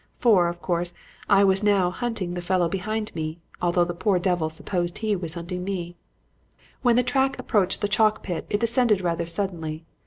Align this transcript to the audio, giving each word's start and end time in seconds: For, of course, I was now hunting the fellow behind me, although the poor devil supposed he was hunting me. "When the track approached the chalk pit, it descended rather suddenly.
For, 0.17 0.47
of 0.47 0.63
course, 0.63 0.95
I 1.29 1.43
was 1.43 1.61
now 1.61 1.91
hunting 1.91 2.33
the 2.33 2.41
fellow 2.41 2.67
behind 2.67 3.13
me, 3.13 3.37
although 3.61 3.83
the 3.83 3.93
poor 3.93 4.17
devil 4.17 4.49
supposed 4.49 4.97
he 4.97 5.15
was 5.15 5.35
hunting 5.35 5.63
me. 5.63 5.95
"When 6.81 6.95
the 6.95 7.03
track 7.03 7.37
approached 7.37 7.81
the 7.81 7.87
chalk 7.87 8.23
pit, 8.23 8.47
it 8.49 8.61
descended 8.61 9.01
rather 9.01 9.27
suddenly. 9.27 9.85